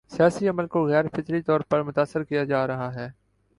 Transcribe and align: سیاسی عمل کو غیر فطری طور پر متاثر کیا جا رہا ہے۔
سیاسی 0.09 0.47
عمل 0.49 0.67
کو 0.67 0.85
غیر 0.87 1.05
فطری 1.07 1.41
طور 1.41 1.59
پر 1.59 1.83
متاثر 1.83 2.23
کیا 2.23 2.43
جا 2.43 2.67
رہا 2.67 2.93
ہے۔ 2.95 3.09